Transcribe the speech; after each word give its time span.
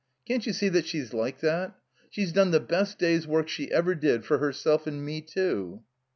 Can't 0.27 0.47
you 0.47 0.51
see 0.51 0.67
that 0.69 0.87
she's 0.87 1.13
like 1.13 1.41
that? 1.41 1.75
She's 2.09 2.31
done 2.31 2.49
the 2.49 2.59
best 2.59 2.97
day's 2.97 3.27
work 3.27 3.47
she 3.47 3.71
ever 3.71 3.93
did 3.93 4.25
for 4.25 4.39
herself 4.39 4.87
and 4.87 5.05
me, 5.05 5.21
too." 5.21 5.83